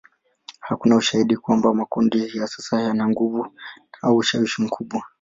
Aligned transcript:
Hakuna 0.59 0.95
ushahidi 0.95 1.37
kwamba 1.37 1.73
makundi 1.73 2.31
ya 2.37 2.47
sasa 2.47 2.81
yana 2.81 3.07
nguvu 3.09 3.53
au 4.01 4.17
ushawishi 4.17 4.61
mkubwa. 4.61 5.03